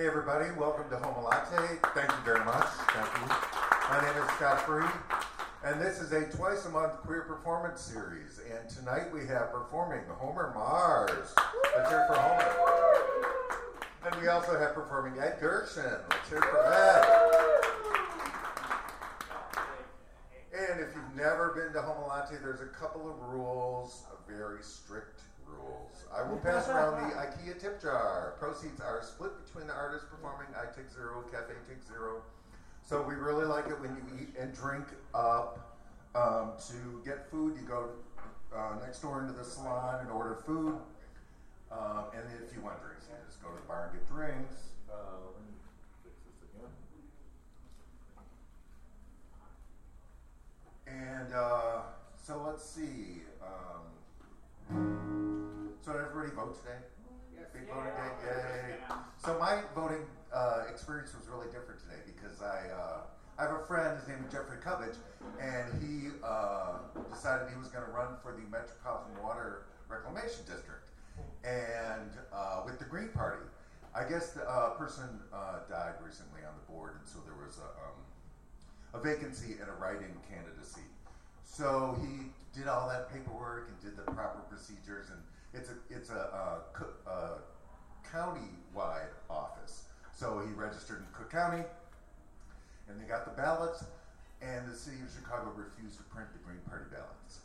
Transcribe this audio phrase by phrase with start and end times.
[0.00, 1.78] Hey everybody, welcome to Homolatte.
[1.92, 2.64] Thank you very much.
[2.88, 3.28] Thank you.
[3.90, 4.88] My name is Scott Free,
[5.62, 8.40] and this is a twice a month queer performance series.
[8.50, 11.34] And tonight we have performing Homer Mars.
[11.76, 12.48] Let's hear for Homer.
[14.06, 15.98] And we also have performing Ed Gershon.
[16.08, 17.04] Let's hear for Ed.
[20.70, 25.19] And if you've never been to Homolatte, there's a couple of rules, a very strict.
[26.20, 28.34] I will pass around the IKEA tip jar.
[28.38, 30.48] Proceeds are split between the artist performing.
[30.54, 32.22] I take zero, cafe takes zero.
[32.82, 35.78] So we really like it when you eat and drink up.
[36.14, 37.90] Um, to get food, you go
[38.54, 40.76] uh, next door into the salon and order food.
[41.70, 44.54] Um, and if you want drinks, you just go to the bar and get drinks.
[44.90, 44.94] Uh,
[45.24, 45.54] let me
[46.02, 46.36] fix this
[50.90, 51.14] again.
[51.22, 51.82] And uh,
[52.20, 53.22] so let's see.
[54.70, 55.29] Um,
[55.82, 56.78] so did everybody vote today?
[57.34, 57.48] Yes.
[57.52, 58.76] Big voting day, yay!
[59.24, 63.00] So my voting uh, experience was really different today because I uh,
[63.38, 63.98] I have a friend.
[63.98, 64.96] His name is Jeffrey Covage,
[65.40, 70.84] and he uh, decided he was going to run for the Metropolitan Water Reclamation District,
[71.44, 73.42] and uh, with the Green Party.
[73.92, 77.58] I guess the uh, person uh, died recently on the board, and so there was
[77.58, 77.98] a, um,
[78.94, 80.86] a vacancy and a write-in candidacy.
[81.42, 85.18] So he did all that paperwork and did the proper procedures, and
[85.54, 87.38] it's a it's a, uh, co- uh,
[88.10, 89.84] county-wide office.
[90.12, 91.64] So he registered in Cook County,
[92.88, 93.84] and they got the ballots,
[94.42, 97.40] and the city of Chicago refused to print the Green Party ballots.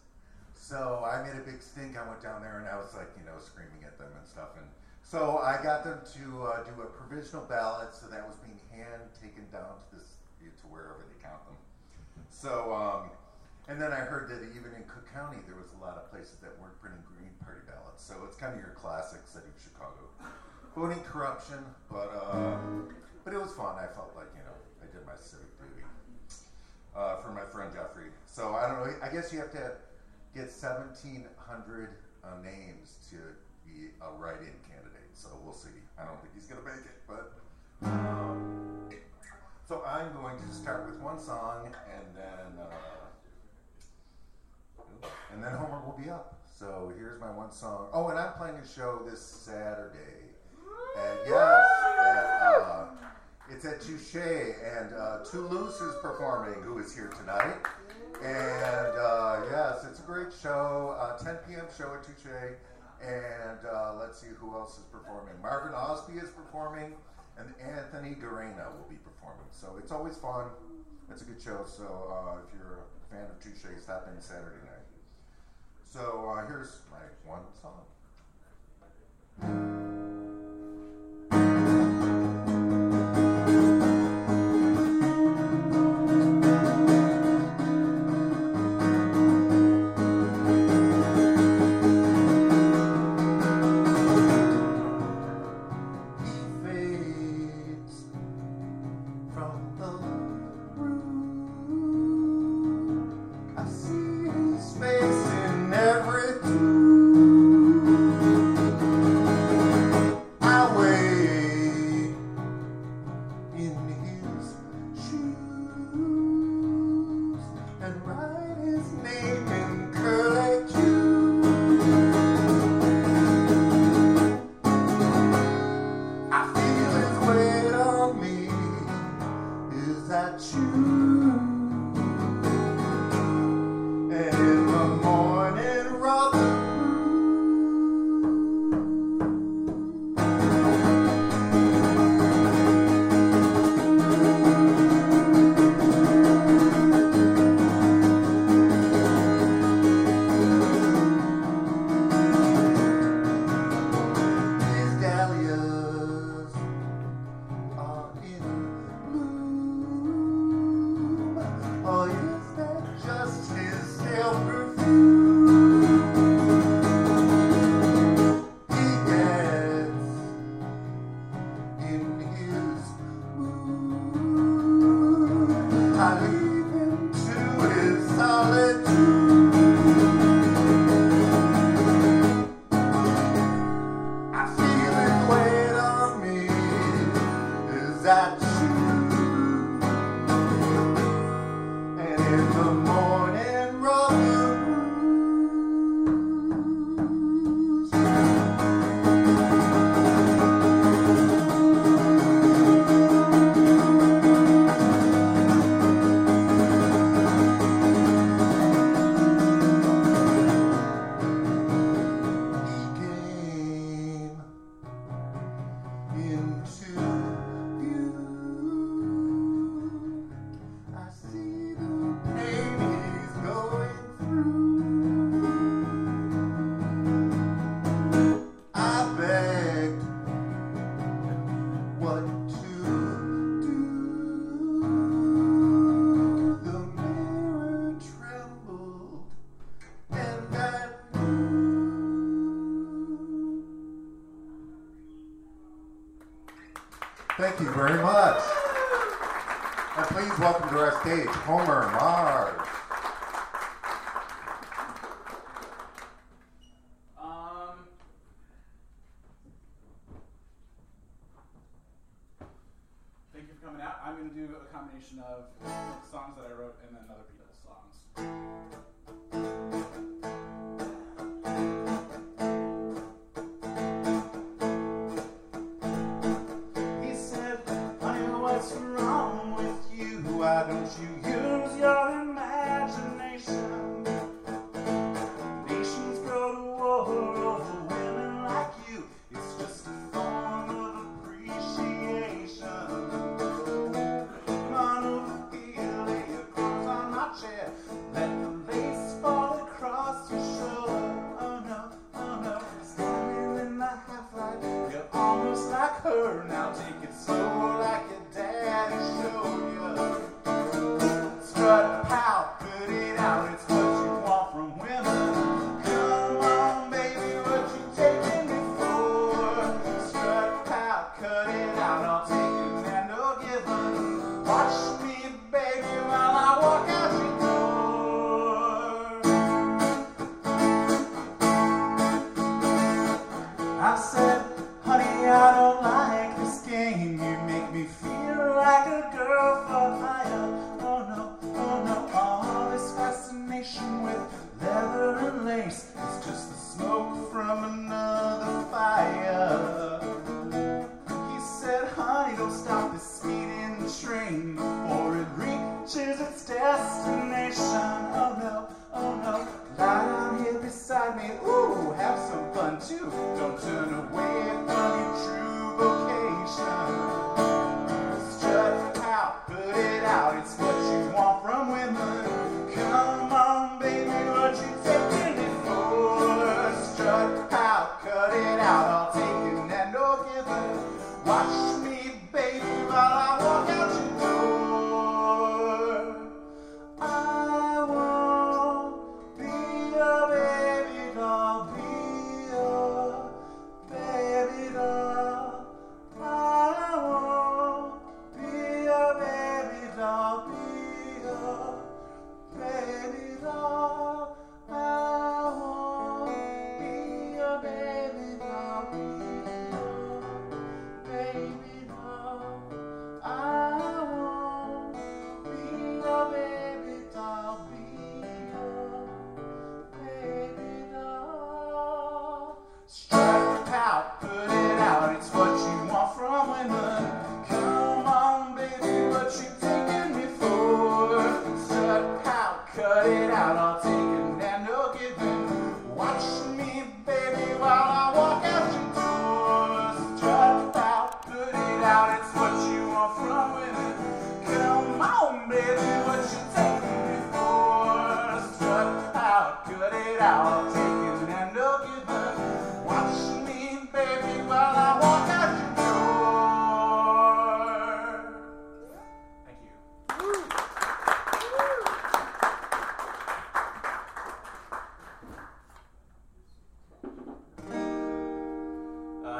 [0.55, 1.97] So I made a big stink.
[1.97, 4.57] I went down there and I was like, you know, screaming at them and stuff.
[4.57, 4.65] And
[5.03, 7.93] so I got them to uh, do a provisional ballot.
[7.93, 11.57] So that was being hand taken down to this to wherever they count them.
[12.29, 13.09] So um,
[13.67, 16.37] and then I heard that even in Cook County there was a lot of places
[16.41, 18.03] that weren't printing Green Party ballots.
[18.03, 20.05] So it's kind of your classic city of Chicago
[20.75, 22.57] voting corruption, but uh,
[23.23, 23.75] but it was fun.
[23.79, 25.87] I felt like you know I did my civic duty
[26.95, 28.11] uh, for my friend Jeffrey.
[28.27, 28.93] So I don't know.
[29.01, 29.71] I guess you have to
[30.35, 31.89] get 1,700
[32.23, 33.15] uh, names to
[33.65, 35.09] be a write-in candidate.
[35.13, 35.69] So we'll see.
[35.97, 37.31] I don't think he's going to make it, but.
[37.83, 38.89] Um,
[39.67, 43.05] so I'm going to start with one song, and then uh,
[45.33, 46.37] and then Homer will be up.
[46.59, 47.87] So here's my one song.
[47.93, 50.25] Oh, and I'm playing a show this Saturday.
[50.97, 51.65] And yes,
[51.99, 52.85] at, uh,
[53.49, 57.57] it's at Touche, and uh, Toulouse is performing, who is here tonight.
[58.23, 60.95] And uh, yes, it's a great show.
[60.99, 61.65] Uh, 10 p.m.
[61.77, 62.55] show at Touche.
[63.03, 65.35] And uh, let's see who else is performing.
[65.41, 66.93] Marvin Osby is performing,
[67.37, 69.45] and Anthony Garena will be performing.
[69.51, 70.45] So it's always fun.
[71.11, 71.65] It's a good show.
[71.67, 74.74] So uh, if you're a fan of Touche, stop in Saturday night.
[75.95, 77.85] So uh, here's my one song.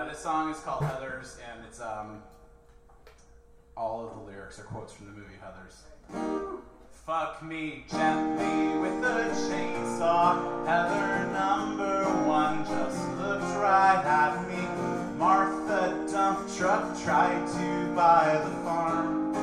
[0.09, 2.21] This song is called Heathers, and it's um,
[3.75, 5.81] all of the lyrics are quotes from the movie Heathers.
[7.05, 15.17] Fuck me gently with the chainsaw, Heather number one just looked right at me.
[15.17, 19.35] Martha dump truck tried to buy the farm.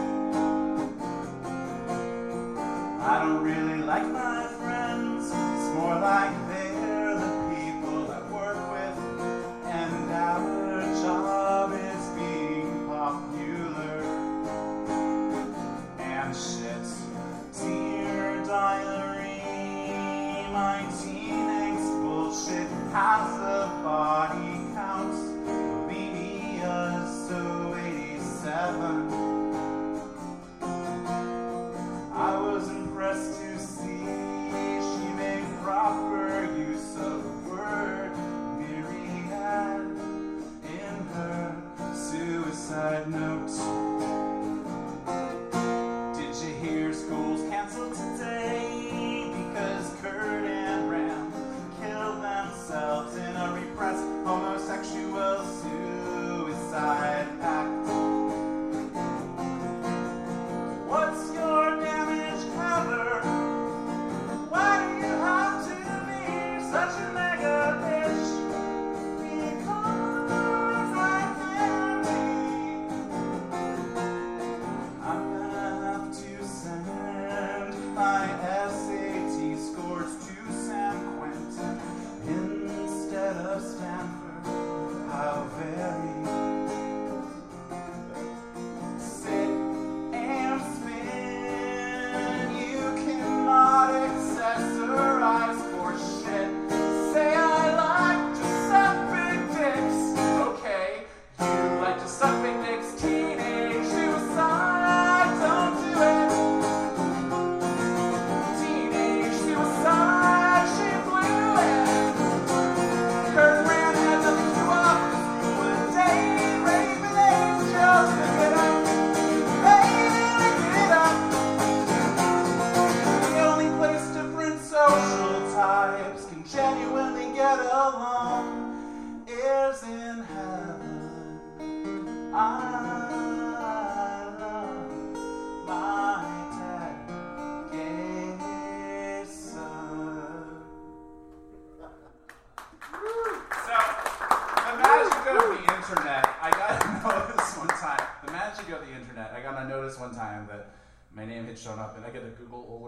[3.00, 6.42] I don't really like my friends, it's more like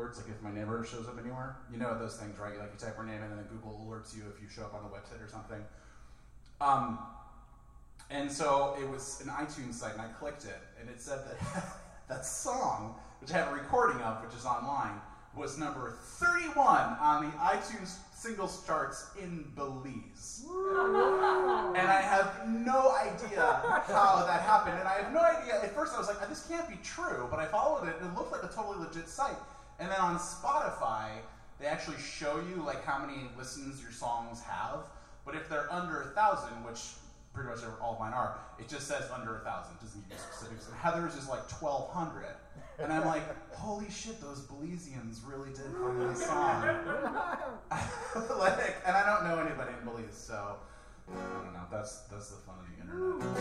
[0.05, 1.57] alerts, like if my neighbor shows up anywhere.
[1.73, 2.59] You know those things, right?
[2.59, 4.75] Like you type your name in and then Google alerts you if you show up
[4.75, 5.63] on the website or something.
[6.61, 6.99] Um,
[8.11, 11.65] and so it was an iTunes site, and I clicked it, and it said that
[12.09, 15.01] that song, which I have a recording of, which is online,
[15.37, 16.57] was number 31
[17.01, 20.45] on the iTunes singles charts in Belize.
[20.47, 24.79] and I have no idea how that happened.
[24.79, 25.61] And I have no idea.
[25.63, 27.27] At first, I was like, this can't be true.
[27.31, 29.37] But I followed it, and it looked like a totally legit site.
[29.79, 31.11] And then on Spotify,
[31.61, 34.81] they actually show you like how many listens your songs have.
[35.25, 36.81] But if they're under a thousand, which
[37.33, 40.69] pretty much all mine are, it just says under a thousand, doesn't give you specifics.
[40.69, 42.27] And Heathers is like twelve hundred.
[42.79, 43.23] And I'm like,
[43.55, 46.63] holy shit, those Belizeans really did hum my song.
[48.39, 50.57] like, and I don't know anybody in Belize, so
[51.09, 51.13] I
[51.43, 51.67] don't know.
[51.71, 53.35] That's that's the fun of the internet.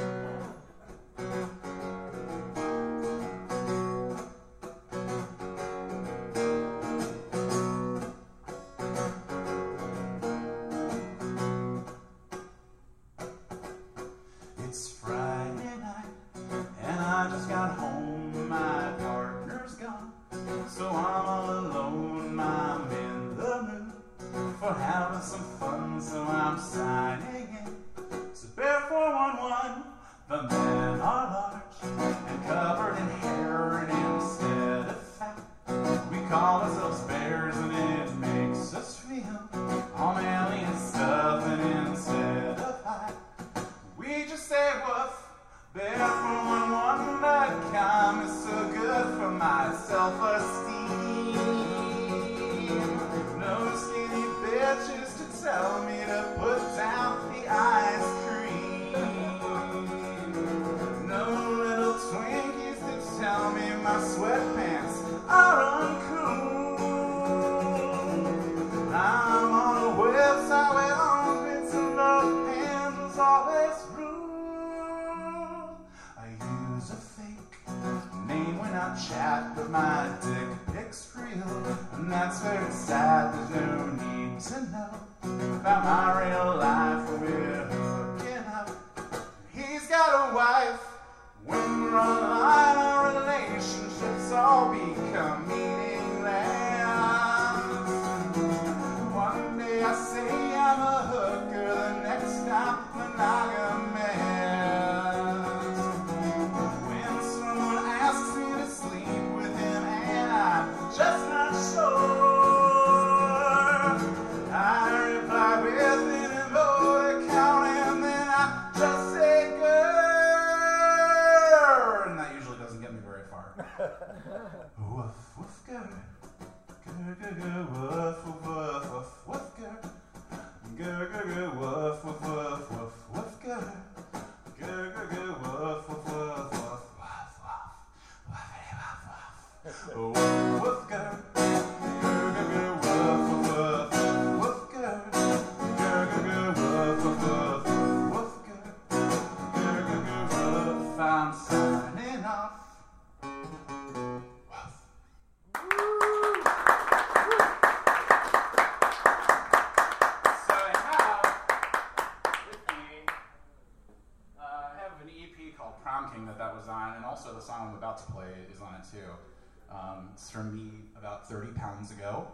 [168.93, 169.73] Too.
[169.73, 172.27] Um, it's from me about 30 pounds ago.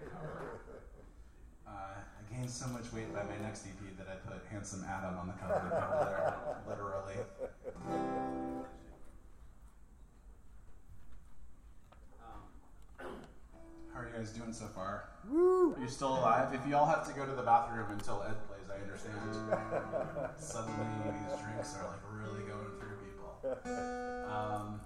[1.64, 5.16] Uh, I gained so much weight by my next EP that I put Handsome Adam
[5.16, 6.34] on the cover, cover there,
[6.68, 7.14] literally.
[12.20, 13.06] Um,
[13.94, 15.04] How are you guys doing so far?
[15.32, 16.52] Are you still alive?
[16.52, 19.16] If you all have to go to the bathroom until Ed plays, I understand.
[20.36, 23.32] Suddenly, these drinks are like really going through people.
[24.30, 24.80] Um,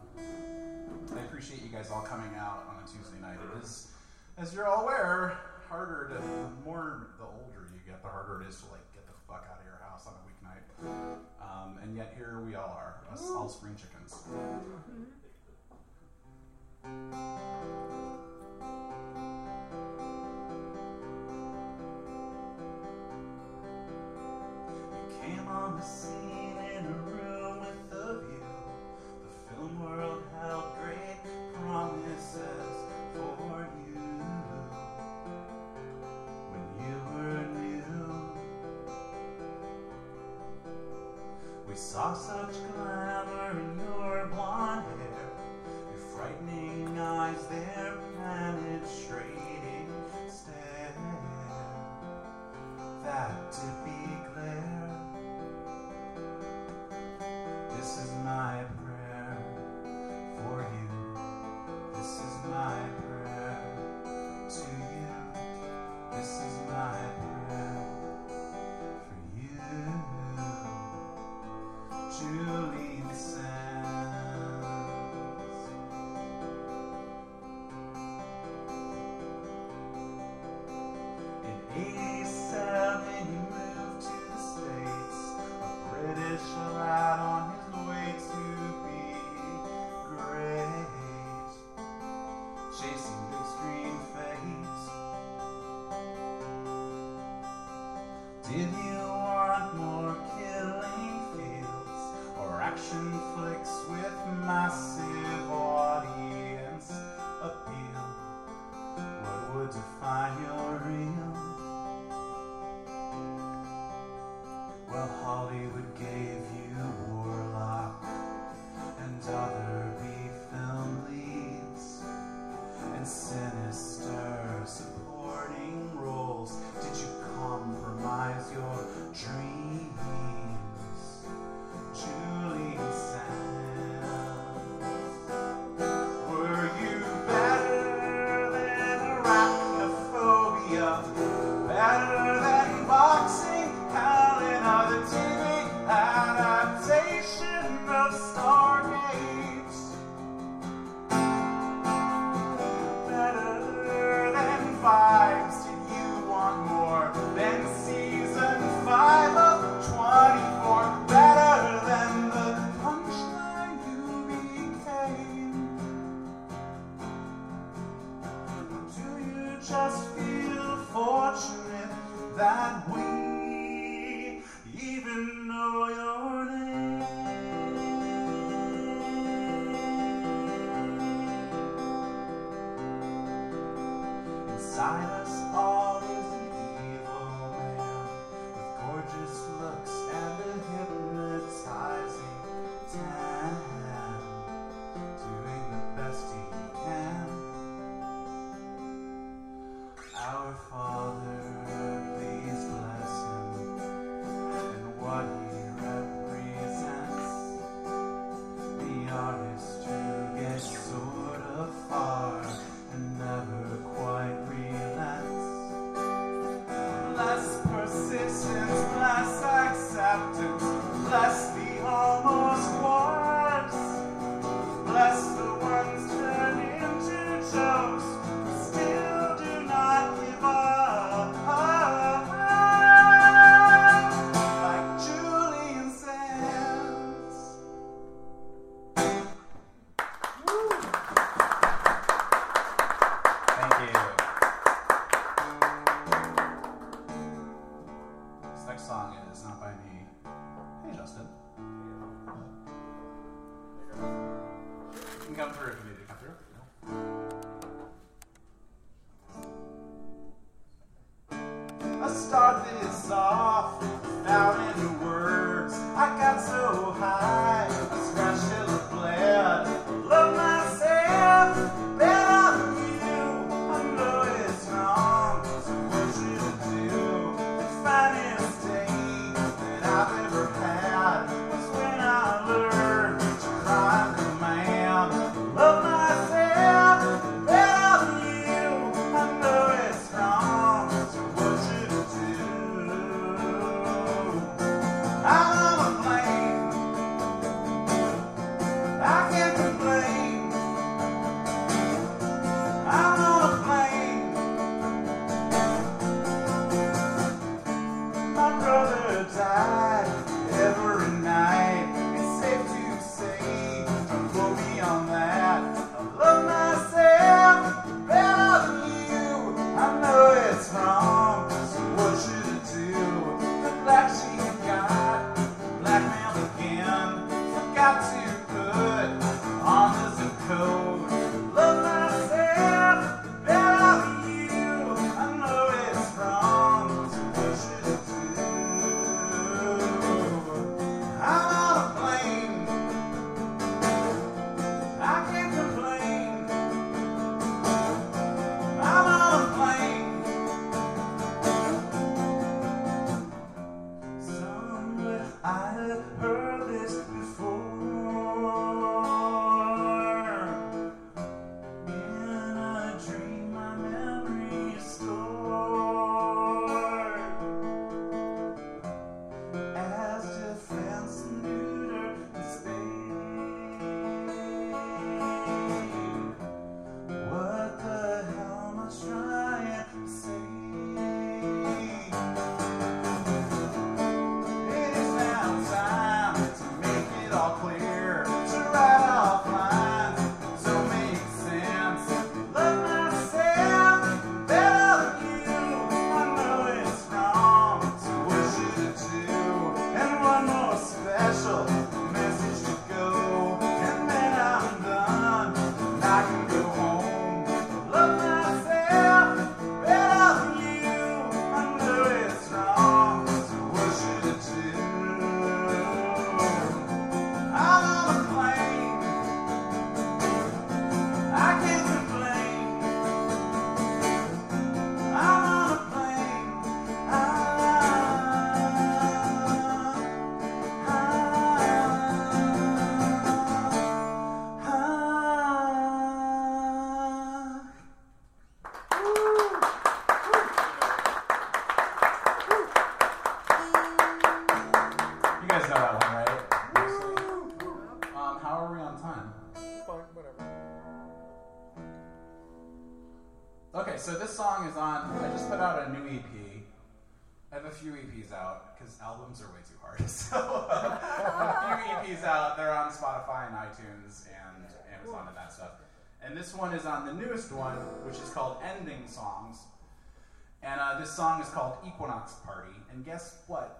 [1.37, 3.37] appreciate you guys all coming out on a Tuesday night.
[3.37, 3.88] It is,
[4.38, 5.37] as you're all aware,
[5.69, 9.05] harder to the more the older you get, the harder it is to like get
[9.07, 10.64] the fuck out of your house on a weeknight.
[11.43, 14.16] Um, and yet here we all are, us all spring chickens.
[24.73, 26.15] You came on the scene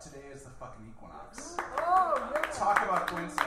[0.01, 1.57] today is the fucking equinox.
[1.79, 2.51] Oh, yeah.
[2.53, 3.46] Talk about coincidence.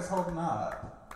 [0.00, 1.12] Holding up?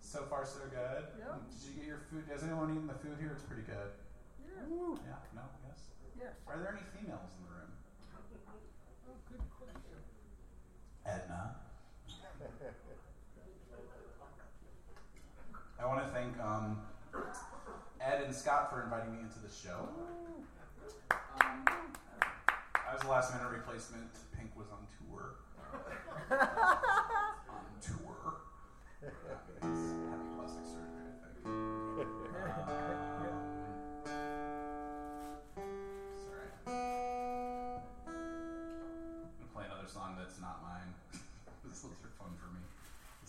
[0.00, 1.04] So far, so good.
[1.18, 1.36] Yeah.
[1.52, 2.24] Did you get your food?
[2.32, 3.32] Has anyone eaten the food here?
[3.36, 3.92] It's pretty good.
[4.40, 4.64] Yeah.
[5.04, 5.20] Yeah.
[5.36, 5.44] No.
[5.68, 5.92] Yes.
[6.16, 6.32] Yes.
[6.48, 7.68] Are there any females in the room?
[8.08, 10.00] Oh, good question.
[11.04, 11.56] Edna.
[15.80, 16.80] I want to thank um,
[18.00, 19.88] Ed and Scott for inviting me into the show.
[21.40, 24.08] Um, I was a last minute replacement.
[24.36, 25.34] Pink was on tour.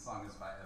[0.04, 0.63] song is by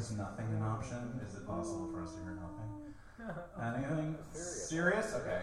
[0.00, 1.20] is nothing an option?
[1.26, 2.70] Is it possible for us to hear nothing?
[3.76, 5.12] Anything serious?
[5.14, 5.30] Okay.
[5.30, 5.42] Okay.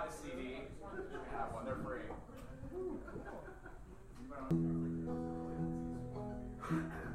[0.00, 0.54] Want a CD,
[1.36, 1.66] have one.
[1.66, 2.08] They're free.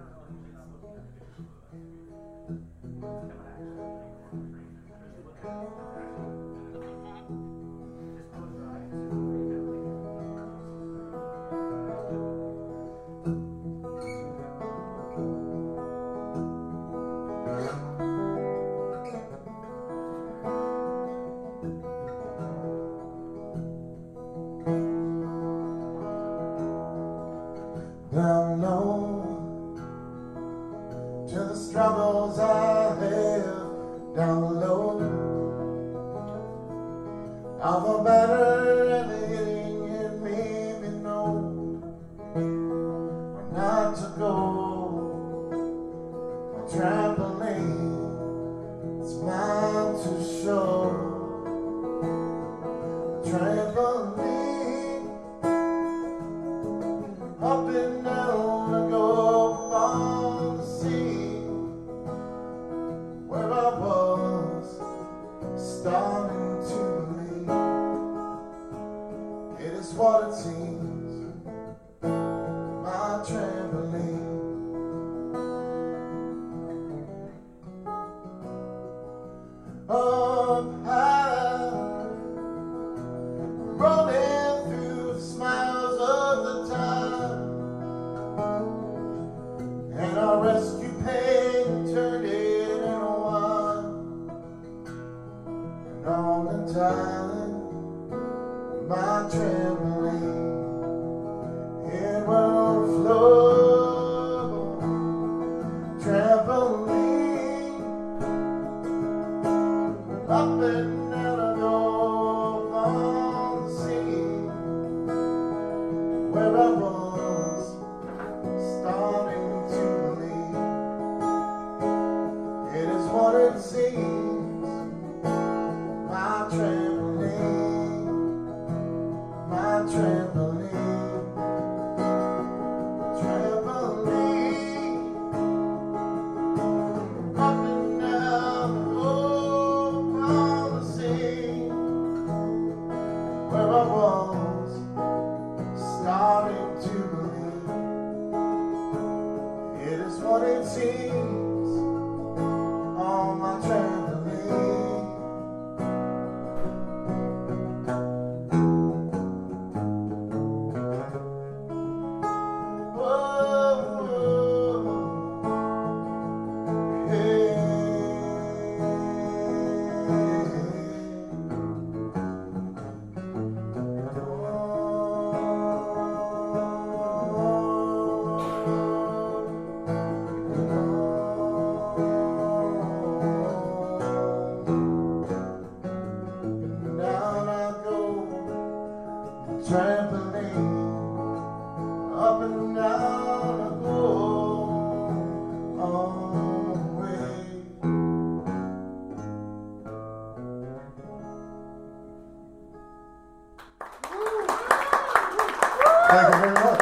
[206.16, 206.80] Thank you very much.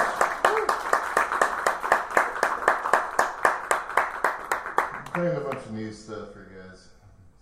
[5.12, 6.90] Playing a bunch of new stuff for you guys.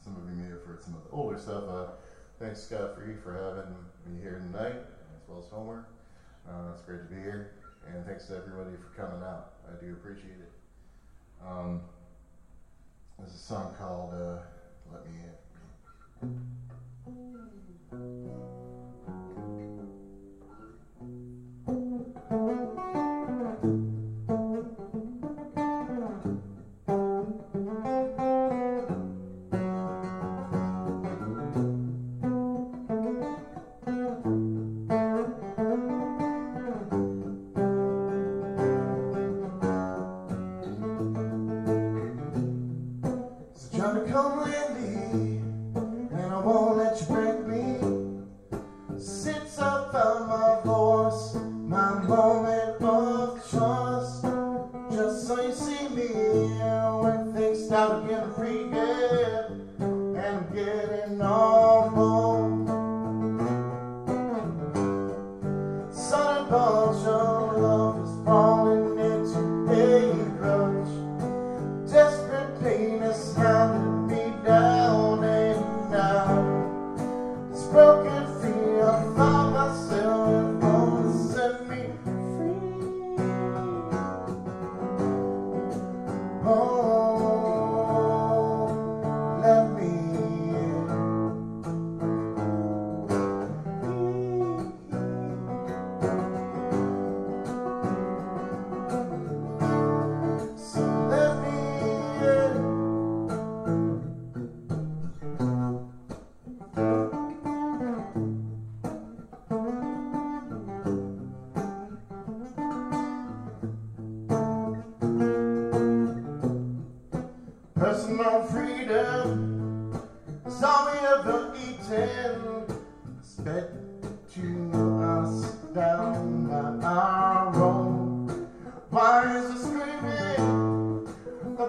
[0.02, 1.68] Some of you may have heard some of the older stuff.
[1.68, 1.88] Uh,
[2.40, 3.76] thanks, Scott, for you for having
[4.08, 5.86] me here tonight, as well as Homer.
[6.48, 7.56] Uh, it's great to be here.
[7.94, 9.56] And thanks to everybody for coming out.
[9.68, 10.54] I do appreciate it.
[11.46, 11.82] Um,
[13.20, 14.40] there's a song called uh,
[14.94, 15.12] Let Me
[16.22, 16.40] In.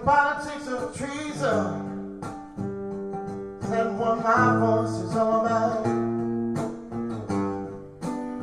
[0.05, 2.21] politics of treason.
[3.71, 5.85] That what my voice is all about.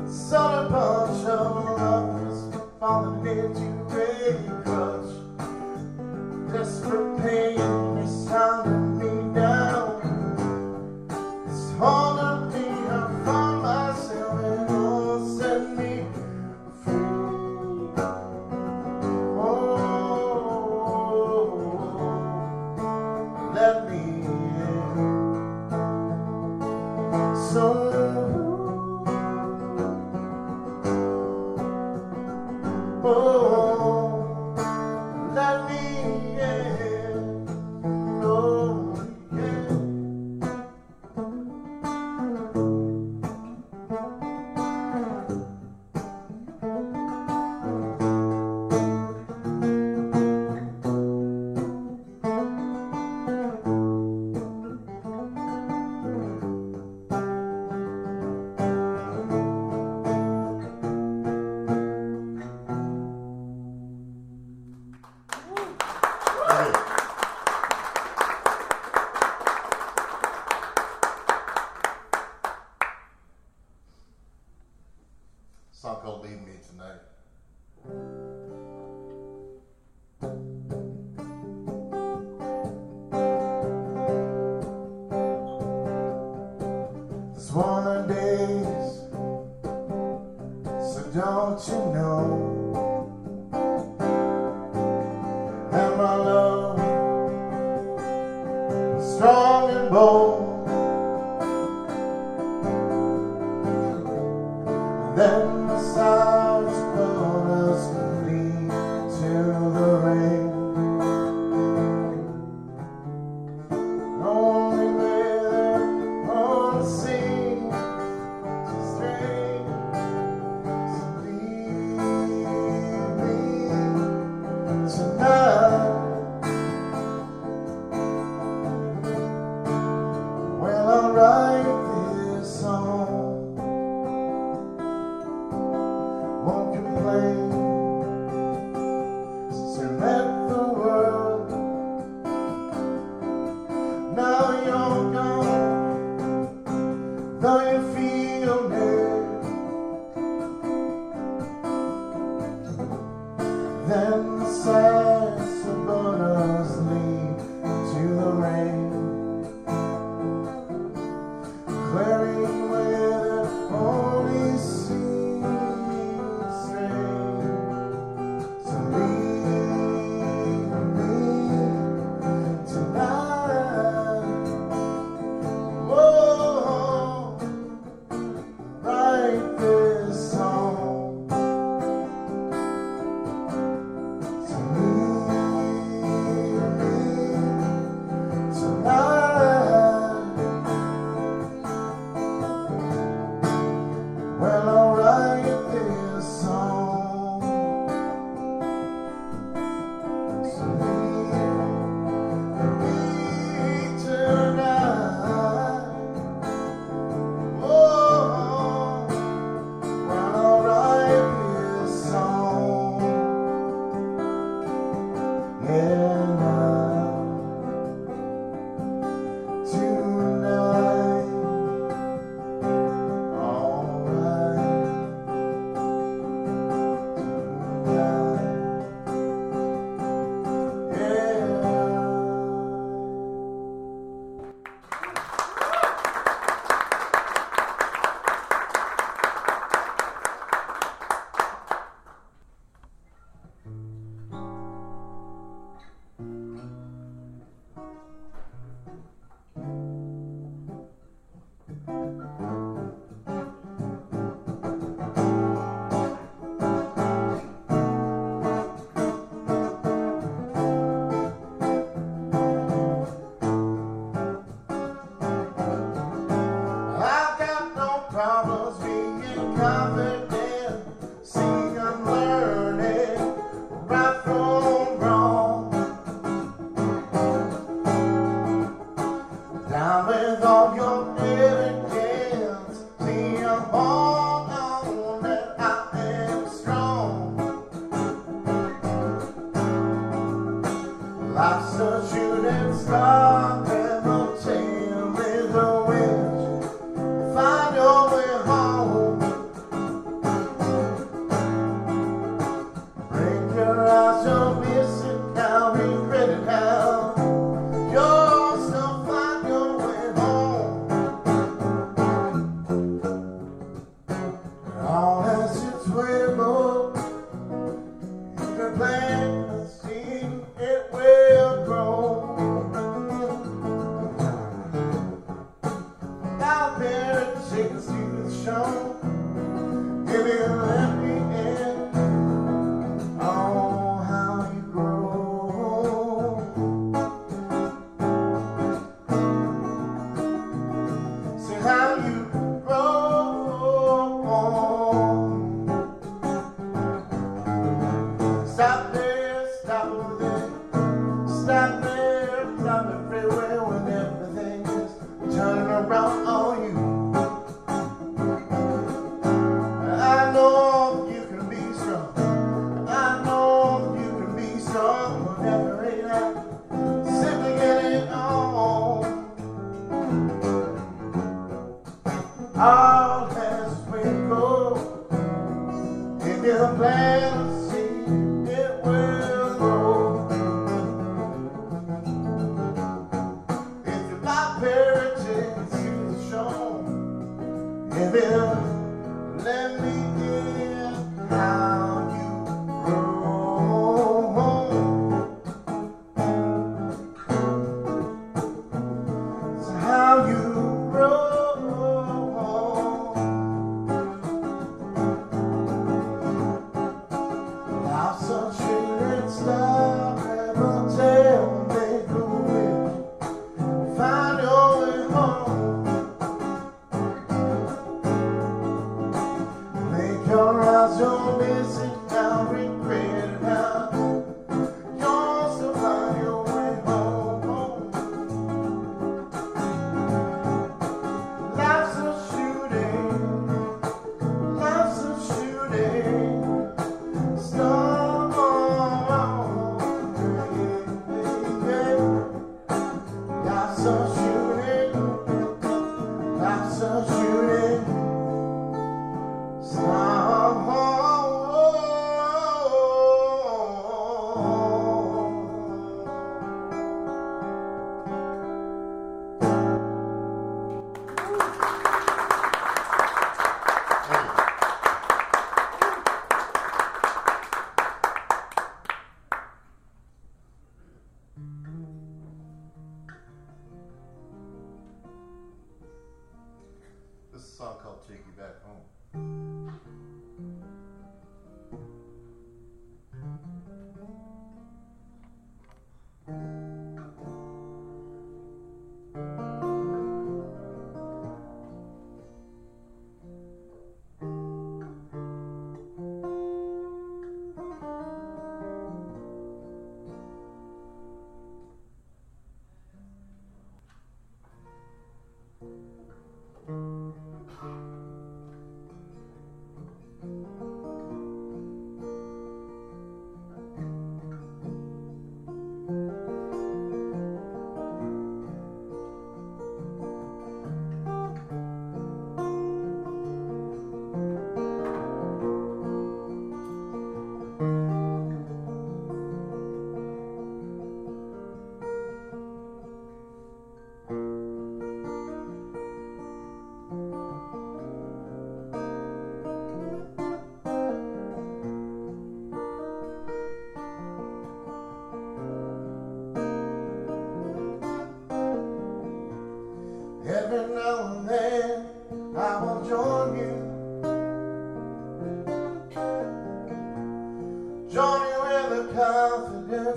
[0.09, 3.78] Solid bunch of lovers falling into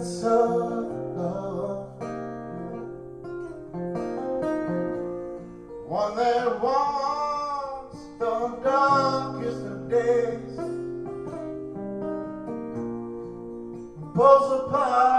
[0.00, 2.00] of love.
[5.86, 10.56] One that walks the darkest of days,
[14.14, 15.11] pulls apart.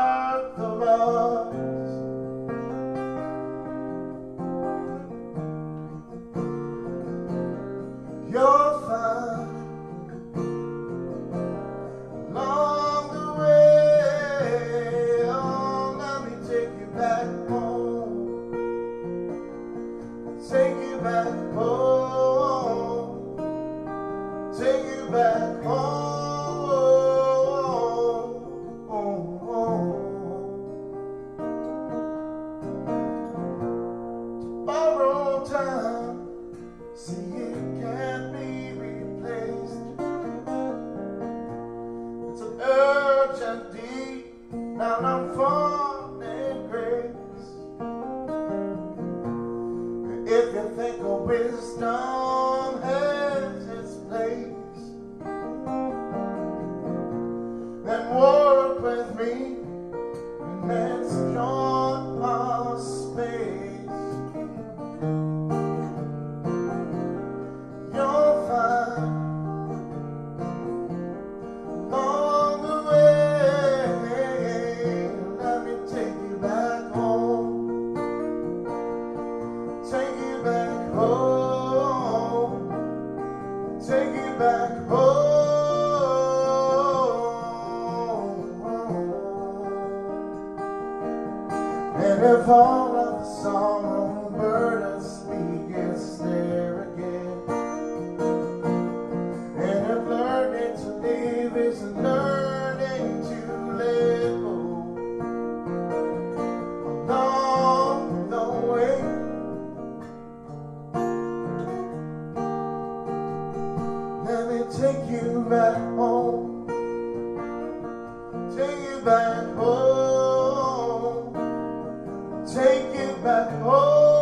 [122.45, 124.12] take it back home.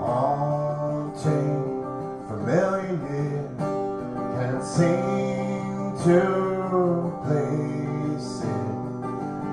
[0.00, 1.56] All too
[2.28, 3.48] familiar
[4.34, 6.20] can't seem to
[7.24, 8.66] place it.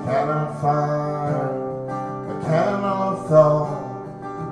[0.04, 1.50] Cannot find
[2.30, 3.82] a candle of thought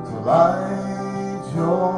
[0.06, 1.91] to light your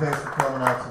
[0.00, 0.89] thanks for coming out.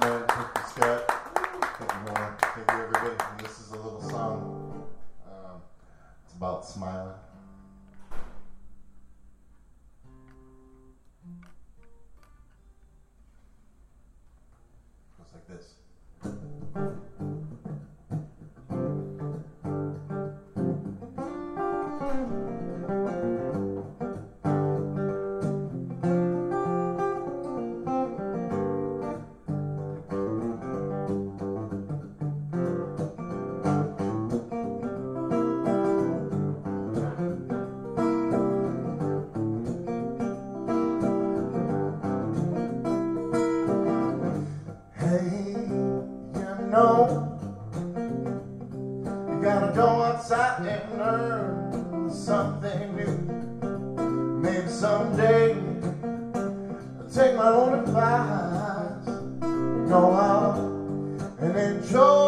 [57.19, 59.05] take my own advice,
[59.89, 60.57] go out
[61.41, 62.18] and enjoy.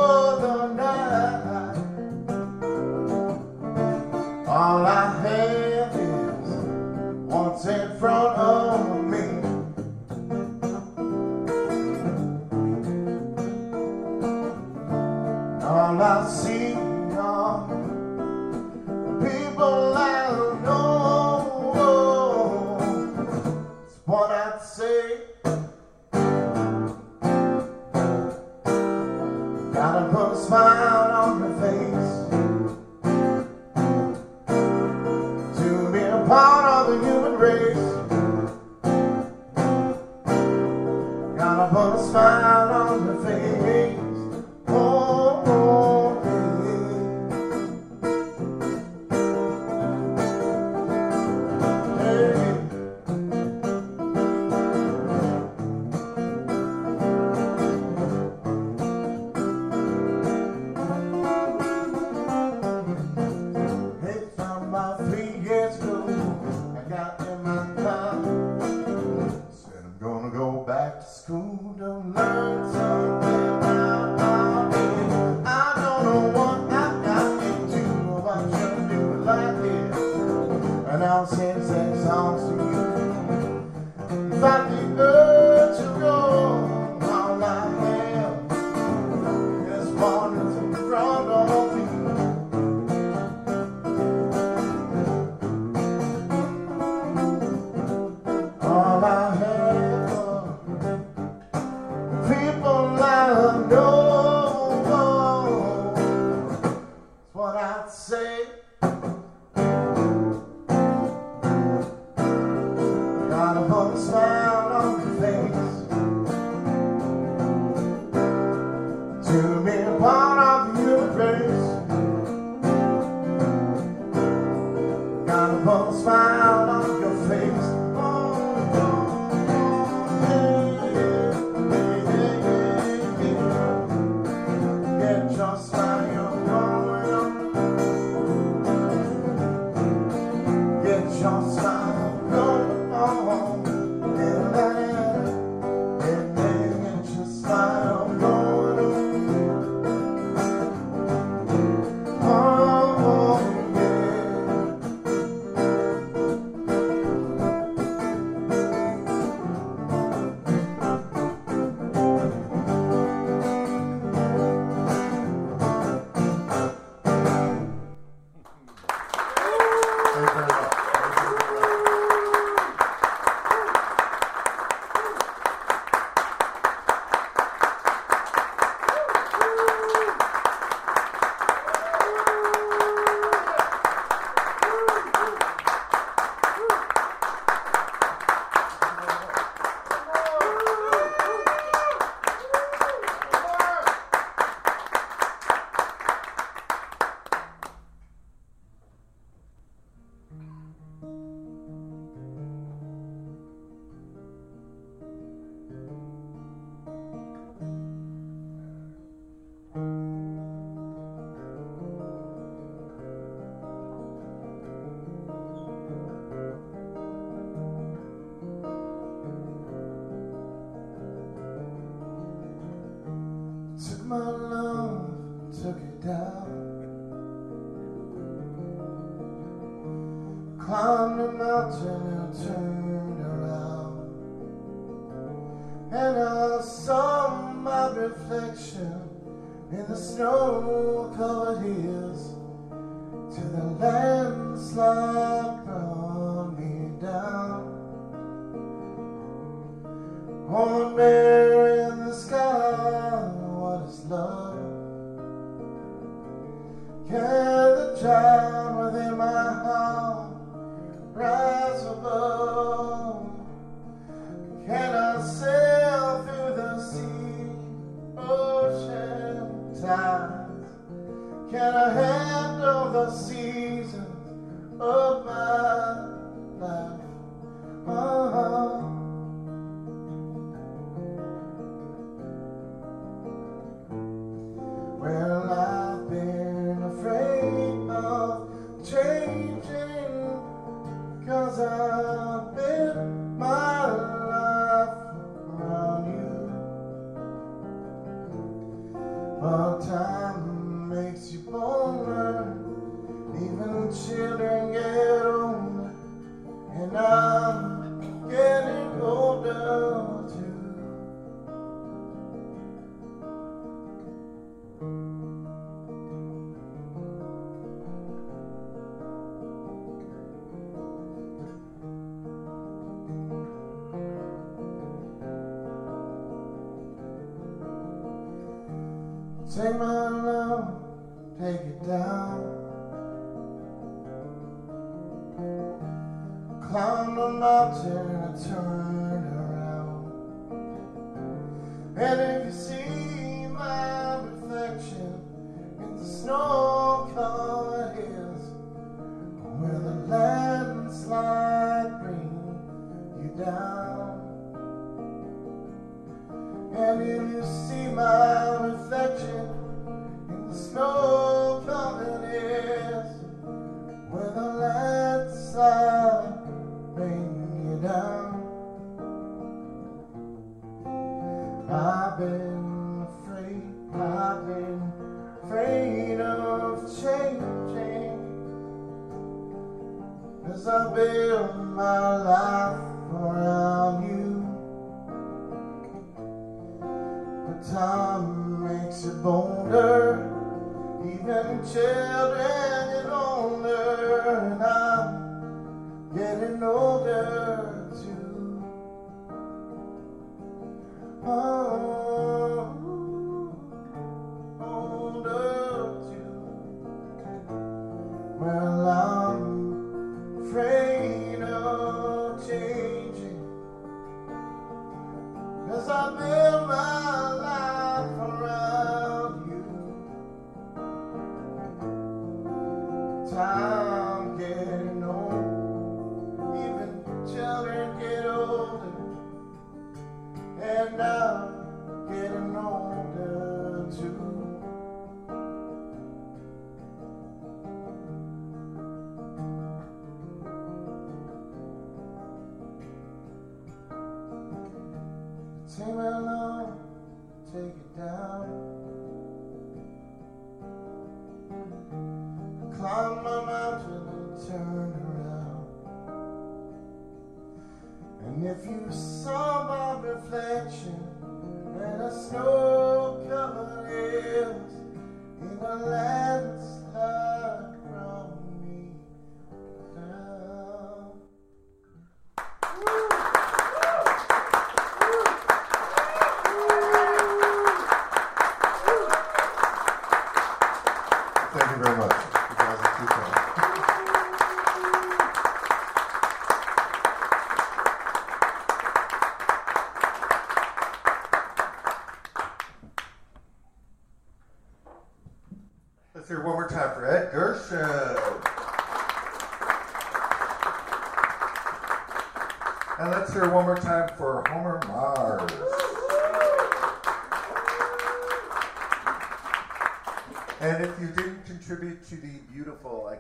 [423.32, 423.81] time.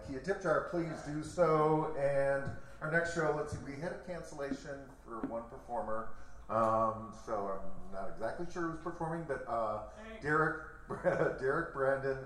[0.09, 1.95] IKEA tip jar, please do so.
[1.99, 2.43] And
[2.81, 6.09] our next show, let's see, we had a cancellation for one performer.
[6.49, 9.79] Um, so I'm not exactly sure who's performing, but uh,
[10.21, 10.63] Derek,
[11.39, 12.17] Derek Brandon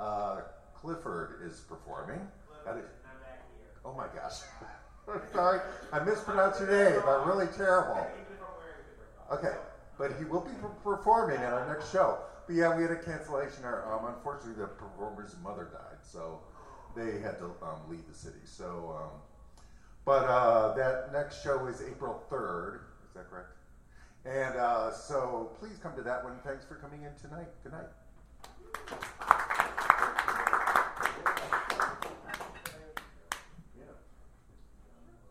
[0.00, 0.40] uh,
[0.74, 2.20] Clifford is performing.
[2.66, 2.84] Did-
[3.86, 4.40] Oh my gosh.
[5.34, 5.60] Sorry,
[5.92, 7.02] I mispronounced your name.
[7.06, 8.06] I'm really terrible.
[9.30, 9.52] Okay,
[9.98, 12.18] but he will be performing at our next show.
[12.46, 13.62] But yeah, we had a cancellation.
[13.64, 16.40] Our, um, unfortunately, the performer's mother died, so
[16.94, 18.40] they had to um, leave the city.
[18.44, 19.10] So, um,
[20.04, 22.80] but uh, that next show is April 3rd.
[23.08, 23.50] Is that correct?
[24.24, 26.38] And uh, so please come to that one.
[26.44, 27.48] Thanks for coming in tonight.
[27.62, 27.88] Good night.